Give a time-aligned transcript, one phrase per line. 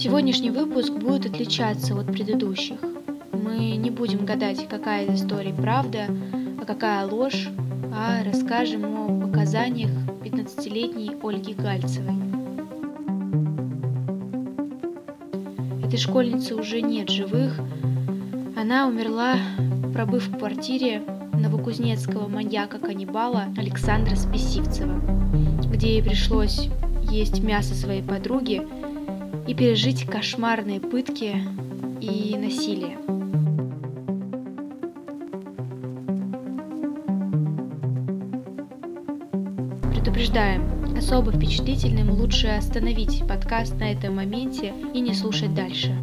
[0.00, 2.78] Сегодняшний выпуск будет отличаться от предыдущих.
[3.32, 6.06] Мы не будем гадать, какая из историй правда,
[6.58, 7.50] а какая ложь,
[7.92, 9.90] а расскажем о показаниях
[10.24, 12.14] 15-летней Ольги Гальцевой.
[15.84, 17.60] Этой школьницы уже нет живых.
[18.56, 19.34] Она умерла,
[19.92, 21.02] пробыв в квартире
[21.34, 24.98] новокузнецкого маньяка-каннибала Александра Списивцева,
[25.70, 26.70] где ей пришлось
[27.02, 28.62] есть мясо своей подруги
[29.50, 31.34] и пережить кошмарные пытки
[32.00, 32.96] и насилие.
[39.90, 45.96] Предупреждаем, особо впечатлительным лучше остановить подкаст на этом моменте и не слушать дальше.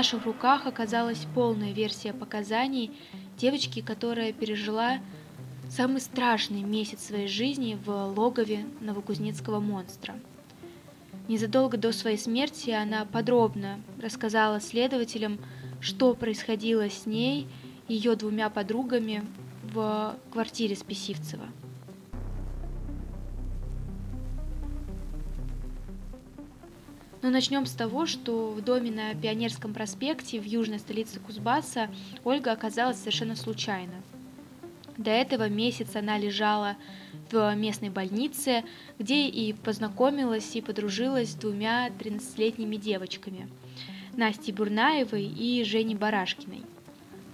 [0.00, 2.90] Наших руках оказалась полная версия показаний
[3.36, 4.98] девочки, которая пережила
[5.68, 10.14] самый страшный месяц своей жизни в логове новокузнецкого монстра.
[11.28, 15.38] Незадолго до своей смерти она подробно рассказала следователям,
[15.82, 17.46] что происходило с ней
[17.86, 19.22] и ее двумя подругами
[19.64, 21.44] в квартире Списивцева–
[27.22, 31.90] Но ну, начнем с того, что в доме на Пионерском проспекте в южной столице Кузбасса
[32.24, 33.92] Ольга оказалась совершенно случайно.
[34.96, 36.76] До этого месяца она лежала
[37.30, 38.64] в местной больнице,
[38.98, 43.48] где и познакомилась и подружилась с двумя 13-летними девочками–
[44.16, 46.62] Настей Бурнаевой и Женей Барашкиной.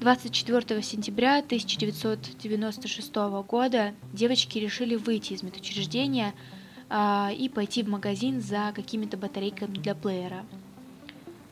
[0.00, 3.14] 24 сентября 1996
[3.46, 6.32] года девочки решили выйти из медучреждения–
[7.32, 10.44] и пойти в магазин за какими-то батарейками для плеера.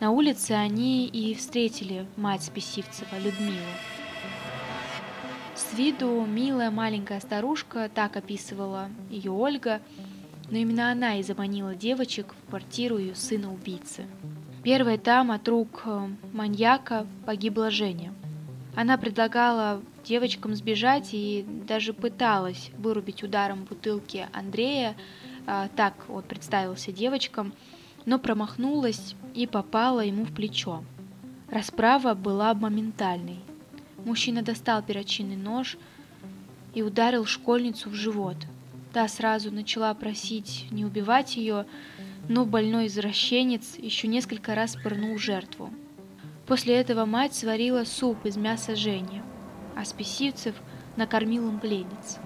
[0.00, 3.58] На улице они и встретили мать Списивцева, Людмилу.
[5.54, 9.82] С виду милая маленькая старушка, так описывала ее Ольга,
[10.50, 14.06] но именно она и заманила девочек в квартиру ее сына-убийцы.
[14.62, 18.12] Первой там от рук э, маньяка погибла Женя.
[18.74, 26.92] Она предлагала девочкам сбежать и даже пыталась вырубить ударом бутылки Андрея, а, так вот представился
[26.92, 27.52] девочкам,
[28.06, 30.82] но промахнулась и попала ему в плечо.
[31.50, 33.40] Расправа была моментальной.
[34.04, 35.76] Мужчина достал перочинный нож
[36.74, 38.36] и ударил школьницу в живот.
[38.92, 41.66] Та сразу начала просить не убивать ее,
[42.28, 45.70] но больной извращенец еще несколько раз пырнул жертву.
[46.46, 49.22] После этого мать сварила суп из мяса Жени,
[49.76, 50.54] а спесивцев
[50.96, 52.18] накормил им пленниц.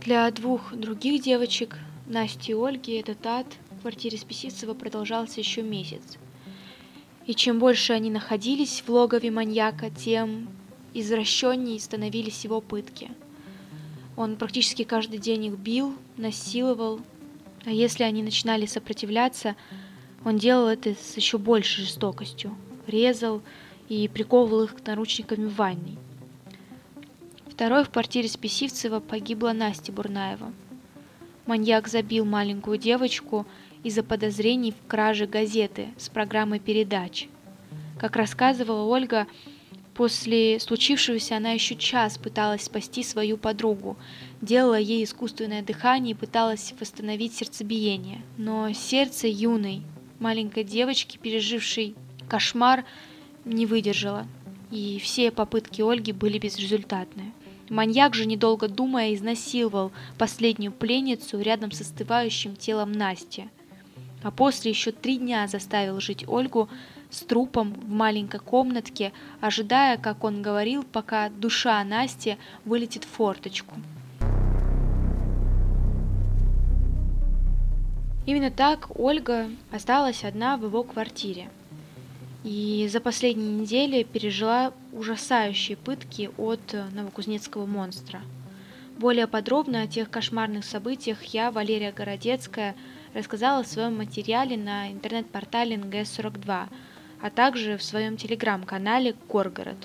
[0.00, 1.76] Для двух других девочек,
[2.06, 6.02] Насти и Ольги, этот ад в квартире Списицева продолжался еще месяц.
[7.26, 10.48] И чем больше они находились в логове маньяка, тем
[10.94, 13.10] извращеннее становились его пытки.
[14.16, 17.00] Он практически каждый день их бил, насиловал,
[17.64, 19.56] а если они начинали сопротивляться,
[20.24, 23.42] он делал это с еще большей жестокостью, резал
[23.88, 25.98] и приковывал их к наручниками в ванной.
[27.58, 30.52] Второй в квартире Списивцева погибла Настя Бурнаева.
[31.44, 33.48] Маньяк забил маленькую девочку
[33.82, 37.26] из-за подозрений в краже газеты с программой передач.
[37.98, 39.26] Как рассказывала Ольга,
[39.94, 43.96] после случившегося она еще час пыталась спасти свою подругу,
[44.40, 48.22] делала ей искусственное дыхание и пыталась восстановить сердцебиение.
[48.36, 49.82] Но сердце юной,
[50.20, 51.96] маленькой девочки, пережившей
[52.28, 52.84] кошмар,
[53.44, 54.28] не выдержало,
[54.70, 57.32] и все попытки Ольги были безрезультатны.
[57.70, 63.48] Маньяк же, недолго думая, изнасиловал последнюю пленницу рядом с остывающим телом Насти.
[64.22, 66.68] А после еще три дня заставил жить Ольгу
[67.10, 73.74] с трупом в маленькой комнатке, ожидая, как он говорил, пока душа Насти вылетит в форточку.
[78.26, 81.50] Именно так Ольга осталась одна в его квартире–
[82.44, 88.20] и за последние недели пережила ужасающие пытки от новокузнецкого монстра.
[88.98, 92.74] Более подробно о тех кошмарных событиях я, Валерия Городецкая,
[93.14, 96.68] рассказала в своем материале на интернет-портале НГС-42,
[97.20, 99.76] а также в своем телеграм-канале «Горгород».